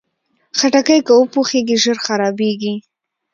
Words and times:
خټکی 0.57 0.99
که 1.07 1.13
وپوخېږي، 1.17 1.75
ژر 1.83 1.97
خرابېږي. 2.05 2.73